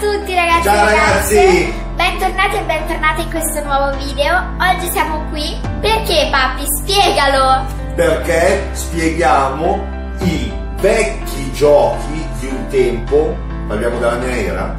tutti 0.00 0.34
ragazzi 0.34 0.62
Ciao 0.64 0.84
ragazze. 0.84 1.34
ragazzi! 1.44 1.72
Bentornati 1.94 2.56
e 2.56 2.62
bentornate 2.62 3.20
in 3.22 3.30
questo 3.30 3.62
nuovo 3.64 3.96
video. 3.98 4.34
Oggi 4.58 4.90
siamo 4.90 5.22
qui 5.30 5.58
perché 5.80 6.28
papi, 6.30 6.64
spiegalo! 6.80 7.64
Perché 7.94 8.68
spieghiamo 8.72 9.84
i 10.20 10.52
vecchi 10.76 11.52
giochi 11.52 12.26
di 12.38 12.46
un 12.46 12.66
tempo, 12.68 13.36
parliamo 13.68 13.98
della 13.98 14.16
mia 14.16 14.36
era, 14.36 14.74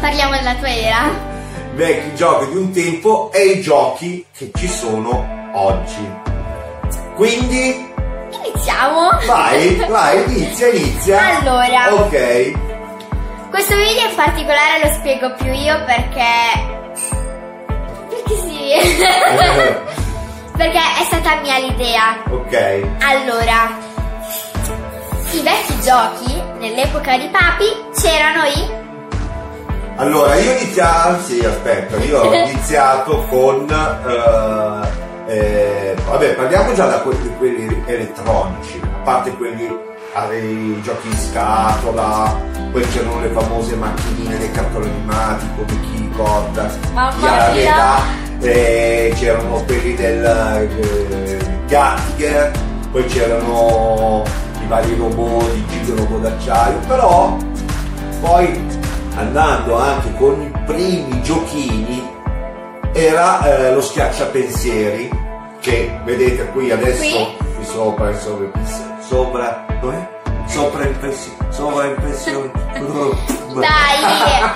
Parliamo 0.00 0.32
della 0.36 0.54
tua 0.54 0.68
era. 0.68 1.10
vecchi 1.74 2.14
giochi 2.14 2.50
di 2.52 2.56
un 2.56 2.72
tempo 2.72 3.30
e 3.32 3.44
i 3.46 3.60
giochi 3.60 4.24
che 4.36 4.50
ci 4.54 4.68
sono 4.68 5.26
oggi. 5.54 6.08
Quindi 7.16 7.90
Iniziamo! 8.44 9.08
vai, 9.26 9.74
vai, 9.88 10.22
inizia, 10.30 10.68
inizia. 10.68 11.38
Allora. 11.40 11.94
Ok, 11.94 12.52
Questo 13.52 13.76
video 13.76 14.08
in 14.08 14.14
particolare 14.16 14.82
lo 14.82 14.92
spiego 14.94 15.34
più 15.34 15.52
io 15.52 15.84
perché... 15.84 16.24
Perché 18.08 18.34
sì. 18.34 18.72
perché 20.56 20.78
è 20.78 21.04
stata 21.04 21.38
mia 21.42 21.58
l'idea. 21.58 22.22
ok. 22.30 22.86
Allora, 23.00 23.76
i 25.32 25.40
vecchi 25.42 25.80
giochi 25.82 26.42
nell'epoca 26.60 27.18
di 27.18 27.28
papi 27.28 27.66
c'erano 27.94 28.44
i... 28.44 28.70
Allora, 29.96 30.34
io 30.36 30.50
ho 30.50 30.56
iniziato, 30.56 31.22
sì, 31.22 31.44
aspetta, 31.44 31.96
io 31.98 32.22
ho 32.22 32.32
iniziato 32.48 33.26
con, 33.28 33.68
eh, 33.68 35.01
eh, 35.32 35.94
vabbè, 36.06 36.34
parliamo 36.34 36.74
già 36.74 36.86
da 36.86 37.00
quelli, 37.00 37.34
quelli 37.38 37.82
elettronici, 37.86 38.78
a 38.82 38.98
parte 39.02 39.30
quelli, 39.32 39.64
eh, 39.64 40.36
i 40.36 40.80
giochi 40.82 41.08
in 41.08 41.16
scatola, 41.16 42.38
poi 42.70 42.82
c'erano 42.88 43.20
le 43.20 43.28
famose 43.28 43.74
macchinine 43.76 44.36
dei 44.36 44.50
cartoni 44.50 44.90
animati, 44.90 45.46
come 45.56 45.80
chi 45.80 45.96
ricorda, 45.96 46.70
Mamma 46.92 47.16
chi 47.16 47.26
ha 47.26 47.36
la 47.36 47.52
mia. 47.52 47.62
età, 47.62 48.00
eh, 48.40 49.14
c'erano 49.16 49.62
quelli 49.64 49.94
del 49.94 50.24
eh, 50.24 51.38
Gattiger, 51.66 52.50
poi 52.90 53.04
c'erano 53.06 54.24
i 54.62 54.66
vari 54.66 54.94
robot 54.96 55.50
di 55.50 55.66
Gigo 55.68 55.96
Robot 55.96 56.20
d'acciaio, 56.20 56.78
però 56.86 57.38
poi 58.20 58.80
andando 59.16 59.78
anche 59.78 60.12
con 60.18 60.42
i 60.42 60.52
primi 60.66 61.22
giochini 61.22 62.20
era 62.92 63.42
eh, 63.44 63.72
lo 63.72 63.80
schiacciapensieri 63.80 65.21
che 65.62 65.96
vedete 66.04 66.46
qui 66.48 66.70
adesso 66.72 67.00
Qui? 67.00 67.36
qui 67.54 67.64
sopra 67.64 68.12
sopra 68.18 68.50
sopra 69.00 69.64
dov'è? 69.80 70.08
sopra 70.46 70.84
impressione 70.84 71.36
sopra 71.50 71.86
impressione 71.86 72.50
Dai! 73.54 74.50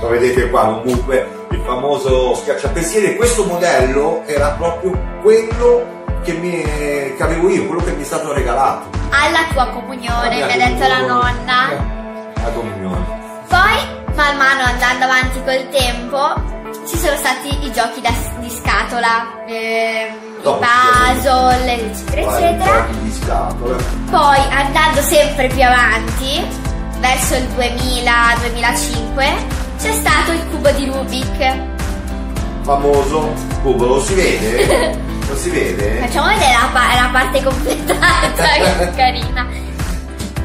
lo 0.00 0.08
vedete 0.08 0.50
qua 0.50 0.80
comunque 0.82 1.46
il 1.50 1.62
famoso 1.64 2.34
schiacciapensieri 2.34 3.14
questo 3.16 3.44
modello 3.44 4.22
era 4.26 4.48
proprio 4.50 4.98
quello 5.22 5.86
che, 6.24 6.32
mi, 6.32 6.60
che 6.62 7.16
avevo 7.20 7.48
io 7.48 7.66
quello 7.66 7.82
che 7.84 7.92
mi 7.92 8.02
è 8.02 8.04
stato 8.04 8.32
regalato 8.32 8.88
Alla 9.10 9.46
tua 9.52 9.68
comunione, 9.68 10.34
mi 10.34 10.42
ha 10.42 10.68
detto 10.68 10.86
la 10.88 11.06
nonna. 11.06 11.70
Eh, 11.70 12.42
la 12.42 12.50
comunione 12.50 13.04
Poi, 13.46 14.14
man 14.16 14.36
mano 14.36 14.62
andando 14.64 15.04
avanti 15.04 15.40
col 15.44 15.68
tempo, 15.70 16.34
ci 16.86 16.96
sono 16.98 17.16
stati 17.16 17.64
i 17.64 17.72
giochi 17.72 18.00
da- 18.00 18.12
di 18.48 18.56
scatola, 18.56 19.44
ehm, 19.46 20.14
i 20.14 20.42
No, 20.42 20.58
puzzle, 20.58 21.72
eccetera, 21.72 22.20
eccetera. 22.36 22.86
di 23.02 23.12
scatola 23.12 23.76
Poi, 24.10 24.38
andando 24.50 25.00
sempre 25.02 25.48
più 25.48 25.62
avanti, 25.64 26.46
verso 27.00 27.34
il 27.34 27.46
2000-2005, 27.56 29.24
c'è 29.80 29.92
stato 29.92 30.32
il 30.32 30.44
cubo 30.50 30.70
di 30.70 30.86
Rubik. 30.86 31.54
famoso 32.62 33.32
cubo, 33.62 33.86
lo 33.86 34.00
si 34.00 34.14
vede? 34.14 34.96
lo 35.28 35.36
si 35.36 35.50
vede? 35.50 35.98
Facciamo 36.06 36.28
vedere 36.28 36.52
la, 36.52 36.68
pa- 36.72 36.94
la 36.94 37.08
parte 37.12 37.42
completata, 37.42 38.48
che 38.78 38.90
carina. 38.96 39.46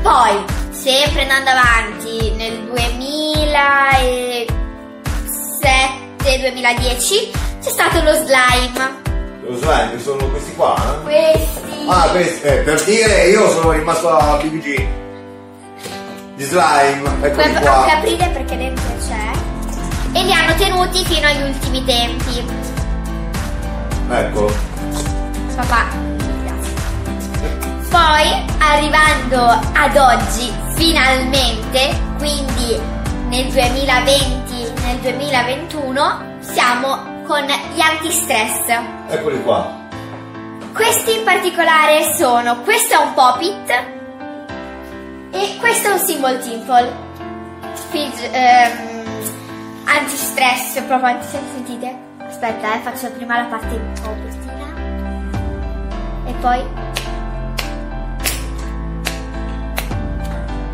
Poi, 0.01 0.43
sempre 0.71 1.21
andando 1.21 1.51
avanti, 1.51 2.31
nel 2.35 2.67
2007-2010 6.23 7.31
c'è 7.63 7.69
stato 7.69 8.01
lo 8.03 8.13
slime. 8.13 9.01
Lo 9.47 9.57
slime 9.57 9.99
sono 10.01 10.27
questi 10.29 10.53
qua? 10.55 10.75
eh? 10.75 11.03
Questi. 11.03 11.85
Ah, 11.87 12.07
questi, 12.09 12.47
eh, 12.47 12.53
per 12.57 12.83
dire 12.83 13.27
io 13.27 13.49
sono 13.49 13.71
rimasto 13.71 14.09
a 14.09 14.37
BBG 14.37 14.87
di 16.35 16.43
slime, 16.45 17.01
Puoi 17.01 17.29
eccoli 17.29 17.43
anche 17.43 17.61
qua. 17.61 17.85
aprire 17.97 18.27
perché 18.29 18.57
dentro 18.57 18.85
c'è. 19.07 19.31
E 20.17 20.23
li 20.23 20.31
hanno 20.33 20.53
tenuti 20.55 21.03
fino 21.05 21.27
agli 21.27 21.41
ultimi 21.43 21.83
tempi. 21.85 22.45
Eccolo. 24.09 24.53
Papà. 25.55 26.11
Poi, 27.89 28.45
arrivando 28.59 29.45
ad 29.45 29.95
oggi, 29.97 30.51
finalmente, 30.75 31.95
quindi 32.17 32.79
nel 33.29 33.45
2020, 33.51 34.71
nel 34.83 34.97
2021, 35.01 36.37
siamo 36.39 37.12
con 37.23 37.41
gli 37.73 37.79
antistress. 37.79 38.67
Eccoli 39.07 39.41
qua. 39.43 39.81
Questi 40.73 41.17
in 41.17 41.23
particolare 41.23 42.13
sono, 42.15 42.61
questo 42.61 42.95
è 42.95 42.97
un 42.97 43.13
pop-it 43.13 43.69
e 45.31 45.57
questo 45.59 45.89
è 45.89 45.91
un 45.91 45.99
symbol 45.99 46.39
timple. 46.39 46.91
Fidg- 47.89 48.29
ehm, 48.31 49.03
antistress, 49.85 50.81
proprio 50.87 51.09
antistress, 51.09 51.43
sentite? 51.53 51.95
Aspetta, 52.27 52.75
eh, 52.75 52.79
faccio 52.79 53.11
prima 53.11 53.37
la 53.37 53.45
parte 53.45 53.75
un 53.75 53.93
po' 54.01 54.11
bruttina. 54.11 54.51
E 56.25 56.33
poi... 56.41 56.81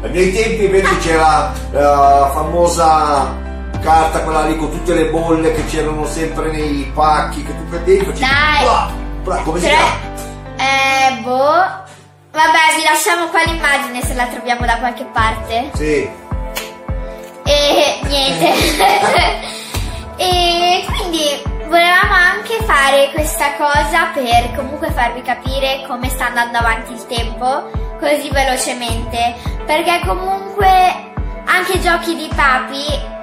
Ai 0.02 0.10
miei 0.12 0.32
tempi 0.32 0.64
invece 0.64 0.98
c'era 1.00 1.52
eh, 1.54 1.80
la 1.80 2.32
famosa 2.34 3.48
carta, 3.80 4.24
quella 4.24 4.46
lì 4.46 4.58
con 4.58 4.72
tutte 4.72 4.94
le 4.94 5.06
bolle 5.06 5.54
che 5.54 5.66
c'erano 5.66 6.06
sempre 6.06 6.52
nei 6.52 6.90
pacchi 6.94 7.44
che 7.44 7.56
tu 7.56 7.68
prendevi. 7.68 8.06
facevi 8.06 8.20
Dai! 8.20 8.64
bla, 8.64 8.92
bla, 9.24 9.36
come 9.44 9.60
si 9.60 9.66
Tre... 9.66 9.76
chiama? 9.76 9.98
Eh, 10.58 11.22
boh... 11.22 11.88
Vabbè, 12.32 12.76
vi 12.78 12.84
lasciamo 12.84 13.26
qua 13.30 13.42
l'immagine 13.44 14.04
se 14.04 14.14
la 14.14 14.28
troviamo 14.28 14.66
da 14.66 14.78
qualche 14.78 15.04
parte. 15.06 15.72
Sì. 15.74 16.08
E 17.44 18.00
niente. 18.04 18.54
e 20.16 20.86
quindi 20.86 21.42
volevamo 21.68 22.14
anche 22.14 22.64
fare 22.66 23.10
questa 23.14 23.56
cosa 23.56 24.12
per 24.14 24.54
comunque 24.56 24.92
farvi 24.92 25.24
capire 25.24 25.84
come 25.88 26.08
sta 26.10 26.28
andando 26.28 26.60
avanti 26.60 26.94
il 26.94 27.06
tempo 27.08 27.72
così 28.00 28.30
velocemente. 28.30 29.36
Perché 29.66 30.02
comunque 30.06 30.68
anche 31.46 31.80
giochi 31.82 32.16
di 32.16 32.30
papi 32.36 33.18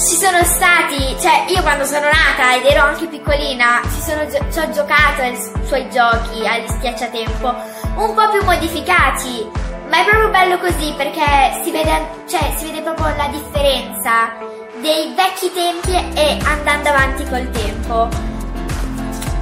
ci 0.00 0.16
sono 0.16 0.42
stati, 0.44 1.14
cioè 1.20 1.44
io 1.48 1.60
quando 1.60 1.84
sono 1.84 2.06
nata 2.06 2.56
ed 2.56 2.64
ero 2.64 2.84
anche 2.84 3.06
piccolina, 3.06 3.82
ci, 3.92 4.00
sono 4.00 4.26
ci 4.30 4.58
ho 4.58 4.70
giocato 4.70 5.20
ai 5.20 5.36
suoi 5.66 5.90
giochi, 5.90 6.46
agli 6.46 6.66
schiacciatempo, 6.68 7.54
un 7.96 8.14
po' 8.14 8.30
più 8.30 8.42
modificati, 8.44 9.46
ma 9.90 10.00
è 10.00 10.04
proprio 10.08 10.30
bello 10.30 10.58
così 10.58 10.94
perché 10.96 11.60
si 11.62 11.70
vede, 11.70 12.24
cioè, 12.26 12.54
si 12.56 12.64
vede 12.64 12.80
proprio 12.80 13.14
la 13.14 13.28
differenza 13.28 14.32
dei 14.80 15.12
vecchi 15.14 15.52
tempi 15.52 15.92
e 16.18 16.38
andando 16.44 16.88
avanti 16.88 17.24
col 17.28 17.50
tempo. 17.50 18.08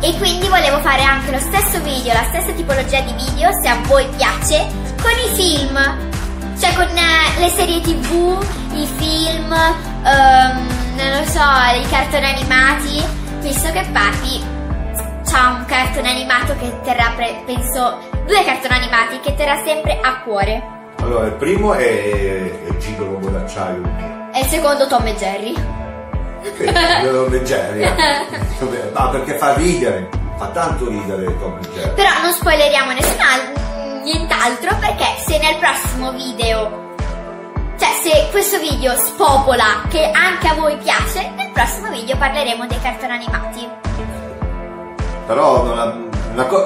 E 0.00 0.16
quindi 0.18 0.48
volevo 0.48 0.80
fare 0.80 1.02
anche 1.02 1.30
lo 1.30 1.38
stesso 1.38 1.80
video, 1.82 2.12
la 2.14 2.26
stessa 2.30 2.52
tipologia 2.52 3.00
di 3.02 3.12
video, 3.12 3.50
se 3.62 3.68
a 3.68 3.78
voi 3.84 4.06
piace, 4.16 4.66
con 5.00 5.12
i 5.12 5.34
film. 5.36 6.06
Cioè 6.58 6.74
con 6.74 6.88
eh, 6.88 7.38
le 7.38 7.48
serie 7.50 7.80
tv, 7.80 8.44
i 8.72 8.88
film, 8.96 9.54
ehm, 10.04 10.66
non 10.96 11.10
lo 11.18 11.24
so, 11.24 11.42
i 11.80 11.86
cartoni 11.88 12.26
animati, 12.26 13.04
visto 13.40 13.70
che 13.72 13.86
Papi 13.92 14.44
c'ha 15.24 15.48
un 15.48 15.64
cartone 15.66 16.10
animato 16.10 16.54
che 16.58 16.80
terrà, 16.82 17.12
pre- 17.14 17.42
penso, 17.44 17.98
due 18.26 18.44
cartoni 18.44 18.74
animati 18.74 19.20
che 19.20 19.34
terrà 19.34 19.62
sempre 19.64 19.98
a 20.00 20.20
cuore. 20.22 20.76
Allora, 21.00 21.26
il 21.26 21.32
primo 21.34 21.74
è, 21.74 21.84
è 21.84 22.76
Gigo 22.78 23.04
Robot 23.04 23.30
d'acciaio. 23.30 23.82
E 24.32 24.40
il 24.40 24.46
secondo 24.46 24.86
Tom 24.86 25.06
e 25.06 25.14
Jerry. 25.16 25.54
Sì, 26.56 26.62
io 26.64 27.12
non 27.12 27.28
leggeria. 27.30 27.94
No, 28.94 29.10
perché 29.10 29.34
fa 29.34 29.54
ridere. 29.54 30.08
Fa 30.36 30.46
tanto 30.48 30.88
ridere 30.88 31.24
Tom 31.38 31.58
e 31.62 31.68
Jerry. 31.74 31.94
Però 31.94 32.10
non 32.22 32.32
spoileriamo 32.32 32.92
nessun 32.92 33.20
al- 33.20 34.02
nient'altro 34.02 34.76
perché 34.78 35.04
se 35.26 35.38
nel 35.38 35.56
prossimo 35.56 36.12
video, 36.12 36.87
cioè 37.78 37.88
se 38.02 38.28
questo 38.30 38.58
video 38.58 38.94
spopola 38.96 39.82
che 39.88 40.10
anche 40.10 40.48
a 40.48 40.54
voi 40.54 40.76
piace, 40.78 41.30
nel 41.36 41.50
prossimo 41.52 41.90
video 41.90 42.16
parleremo 42.16 42.66
dei 42.66 42.80
cartoni 42.80 43.12
animati. 43.12 43.68
Però 45.26 45.62
non 45.64 46.08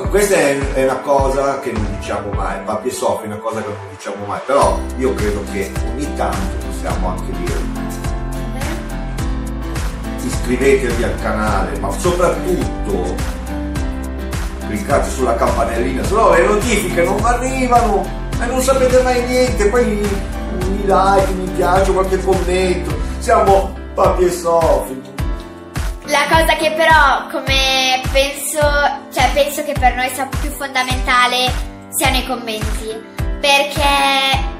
questa 0.08 0.34
è, 0.36 0.58
è 0.74 0.84
una 0.84 0.98
cosa 0.98 1.60
che 1.60 1.72
non 1.72 1.86
diciamo 1.98 2.30
mai, 2.32 2.60
Papi 2.64 2.88
e 2.88 2.90
Sofì 2.90 3.24
è 3.24 3.26
una 3.26 3.36
cosa 3.36 3.60
che 3.60 3.68
non 3.68 3.76
diciamo 3.90 4.24
mai, 4.24 4.40
però 4.46 4.78
io 4.96 5.14
credo 5.14 5.44
che 5.52 5.70
ogni 5.92 6.14
tanto 6.14 6.66
possiamo 6.66 7.08
anche 7.08 7.32
dire 7.32 7.60
iscrivetevi 10.24 11.02
al 11.02 11.20
canale, 11.20 11.78
ma 11.78 11.90
soprattutto 11.90 13.14
cliccate 14.66 15.10
sulla 15.10 15.34
campanellina, 15.34 16.04
se 16.04 16.14
no 16.14 16.30
le 16.30 16.46
notifiche 16.46 17.02
non 17.02 17.22
arrivano 17.24 18.04
e 18.40 18.46
non 18.46 18.60
sapete 18.60 19.02
mai 19.02 19.24
niente, 19.26 19.66
poi 19.68 20.00
mi 20.52 20.82
like, 20.86 21.32
mi 21.32 21.48
piace, 21.56 21.92
qualche 21.92 22.22
commento, 22.22 22.94
siamo 23.18 23.74
papi 23.94 24.24
e 24.24 24.30
sofi. 24.30 25.00
La 26.06 26.24
cosa 26.28 26.56
che 26.56 26.72
però, 26.72 27.26
come 27.30 28.00
penso, 28.12 28.58
cioè 29.12 29.30
penso 29.32 29.62
che 29.64 29.72
per 29.78 29.94
noi 29.94 30.08
sia 30.12 30.28
più 30.40 30.50
fondamentale 30.50 31.50
siano 31.90 32.16
i 32.16 32.26
commenti, 32.26 32.90
perché 33.40 34.50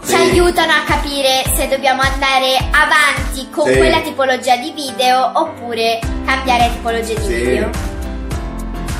Sì. 0.00 0.06
ci 0.06 0.14
aiutano 0.14 0.72
a 0.72 0.82
capire 0.86 1.42
se 1.56 1.66
dobbiamo 1.68 2.02
andare 2.02 2.56
avanti 2.70 3.50
con 3.50 3.66
Sì. 3.66 3.76
quella 3.76 4.00
tipologia 4.00 4.56
di 4.56 4.70
video 4.72 5.32
oppure 5.34 5.98
cambiare 6.24 6.70
tipologia 6.70 7.14
di 7.14 7.24
Sì. 7.24 7.34
video. 7.34 7.70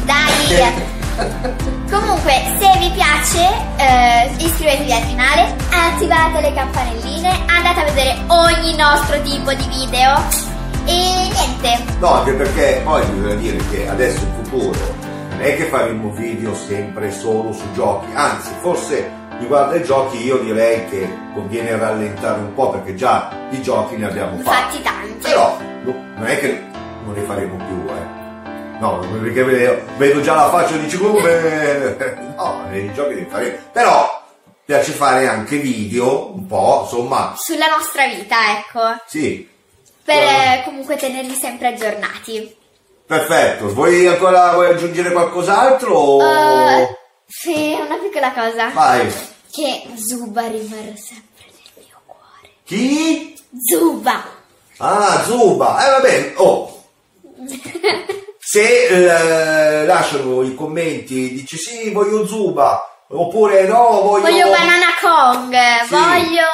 Dai! 0.05 0.95
Comunque, 1.17 2.33
se 2.59 2.79
vi 2.79 2.91
piace, 2.91 3.49
eh, 3.77 4.31
iscrivetevi 4.37 4.93
al 4.93 5.07
canale, 5.09 5.57
attivate 5.71 6.41
le 6.43 6.53
campanelline, 6.53 7.45
andate 7.47 7.81
a 7.81 7.85
vedere 7.85 8.17
ogni 8.27 8.77
nostro 8.77 9.21
tipo 9.23 9.53
di 9.55 9.67
video 9.69 10.15
e 10.85 11.31
niente. 11.33 11.85
No, 12.01 12.15
anche 12.15 12.33
perché 12.33 12.83
poi 12.85 13.05
bisogna 13.07 13.35
dire 13.35 13.57
che 13.71 13.89
adesso 13.89 14.25
in 14.25 14.45
futuro 14.45 14.79
non 15.31 15.41
è 15.41 15.57
che 15.57 15.65
faremo 15.65 16.11
video 16.11 16.55
sempre 16.55 17.11
solo 17.11 17.53
su 17.53 17.65
giochi, 17.73 18.07
anzi 18.15 18.51
forse 18.61 19.11
riguardo 19.39 19.75
ai 19.75 19.85
giochi 19.85 20.23
io 20.23 20.39
direi 20.39 20.87
che 20.89 21.09
conviene 21.33 21.77
rallentare 21.77 22.41
un 22.41 22.53
po' 22.55 22.71
perché 22.71 22.95
già 22.95 23.31
di 23.51 23.63
giochi 23.63 23.97
ne 23.97 24.07
abbiamo 24.07 24.37
fatti. 24.39 24.77
Infatti 24.77 24.83
tanti. 24.83 25.29
Però 25.29 25.59
no, 25.85 25.95
non 26.17 26.27
è 26.27 26.39
che 26.39 26.63
non 27.05 27.15
ne 27.15 27.23
faremo 27.23 27.57
più, 27.57 27.85
eh. 27.89 28.26
No, 28.79 28.99
perché 28.99 29.43
vedo, 29.43 29.83
vedo 29.97 30.21
già 30.21 30.35
la 30.35 30.51
faccia 30.51 30.77
di 30.77 30.97
come. 30.97 31.97
No, 32.37 32.67
nei 32.69 32.93
giochi 32.93 33.15
ne 33.15 33.27
faremo. 33.27 33.57
Però 33.73 34.25
piace 34.65 34.93
fare 34.93 35.27
anche 35.29 35.57
video, 35.59 36.35
un 36.35 36.47
po', 36.47 36.81
insomma, 36.83 37.35
Sulla 37.37 37.69
nostra 37.69 38.07
vita, 38.07 38.37
ecco. 38.59 38.81
sì. 39.07 39.49
Per 40.05 40.17
eh, 40.17 40.63
comunque 40.65 40.97
tenerli 40.97 41.35
sempre 41.35 41.69
aggiornati. 41.69 42.57
Perfetto, 43.07 43.73
vuoi 43.73 44.07
ancora 44.07 44.53
vuoi 44.53 44.71
aggiungere 44.71 45.11
qualcos'altro? 45.13 46.21
Eh, 46.21 46.99
sì, 47.27 47.77
una 47.81 47.97
piccola 47.97 48.33
cosa. 48.33 48.69
Vai. 48.71 49.13
Che 49.51 49.83
Zuba 49.97 50.47
rimarrà 50.49 50.95
sempre 50.97 51.45
nel 51.47 51.85
mio 51.85 52.01
cuore. 52.05 52.51
Chi? 52.65 53.37
Zuba! 53.65 54.25
Ah, 54.79 55.23
Zuba. 55.25 55.87
Eh 55.87 55.91
vabbè, 55.91 56.33
oh. 56.37 56.85
Se 58.49 58.87
eh, 58.87 59.85
lasciano 59.87 60.43
i 60.45 60.55
commenti, 60.55 61.33
dici 61.33 61.57
sì, 61.57 61.91
voglio 61.91 62.25
Zuba, 62.29 62.81
oppure 63.09 63.67
no, 63.67 64.03
voglio... 64.03 64.23
Voglio 64.23 64.51
Banana 64.51 64.95
Kong, 65.01 65.53
Sì. 65.85 65.91
voglio... 65.91 66.45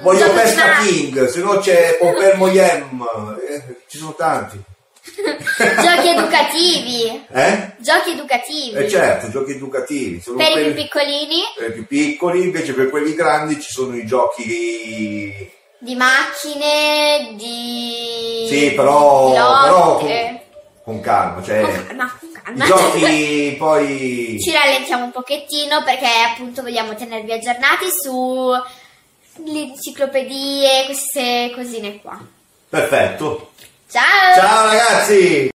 Voglio 0.00 0.32
Pesca. 0.32 0.78
King, 0.78 1.26
se 1.26 1.40
no 1.40 1.58
c'è 1.58 1.98
Pompermo 1.98 2.48
Yem, 2.48 3.04
eh, 3.46 3.82
ci 3.88 3.98
sono 3.98 4.14
tanti. 4.14 4.58
Giochi 5.18 6.08
educativi. 6.08 7.26
Eh? 7.30 7.72
Giochi 7.76 8.12
educativi. 8.12 8.76
Eh 8.78 8.88
certo, 8.88 9.28
giochi 9.28 9.50
educativi. 9.50 10.22
Sono 10.22 10.38
Per 10.38 10.48
i 10.48 10.52
quelli- 10.52 10.72
più 10.72 10.82
piccolini, 10.82 11.40
per 11.58 11.68
i 11.68 11.72
più 11.72 11.86
piccoli, 11.86 12.42
invece 12.42 12.72
per 12.72 12.88
quelli 12.88 13.12
grandi 13.12 13.60
ci 13.60 13.70
sono 13.70 13.94
i 13.94 14.06
giochi... 14.06 15.50
di 15.78 15.94
macchine, 15.94 17.34
di... 17.34 18.46
Sì, 18.48 18.70
però, 18.72 19.28
di 19.28 19.34
però. 19.34 20.37
Con 20.88 21.00
calma, 21.02 21.42
cioè 21.42 21.60
Con 21.60 21.86
calma, 21.86 22.16
con 22.18 22.32
calma. 22.32 22.64
i 22.64 22.66
giochi 22.66 23.54
poi... 23.60 24.36
Ci 24.40 24.50
rallentiamo 24.52 25.04
un 25.04 25.10
pochettino 25.10 25.84
perché 25.84 26.06
appunto 26.32 26.62
vogliamo 26.62 26.94
tenervi 26.94 27.30
aggiornati 27.30 27.84
su 27.90 28.50
le 29.44 29.60
enciclopedie, 29.60 30.86
queste 30.86 31.52
cosine 31.54 32.00
qua. 32.00 32.18
Perfetto. 32.70 33.50
Ciao! 33.90 34.34
Ciao 34.34 34.66
ragazzi! 34.68 35.46